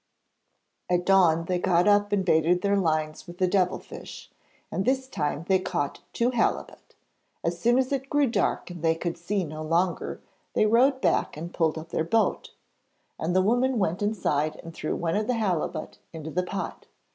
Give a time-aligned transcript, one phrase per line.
[0.89, 4.31] At dawn they got up and baited their lines with the devil fish,
[4.71, 6.95] and this time they caught two halibut.
[7.43, 10.19] As soon as it grew dark and they could see no longer,
[10.55, 12.49] they rowed back and pulled up their boat,
[13.19, 16.87] and the woman went inside and threw one of the halibut into the pot.